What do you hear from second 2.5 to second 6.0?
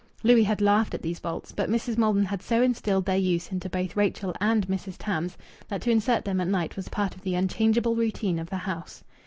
instilled their use into both Rachel and Mrs. Tams that to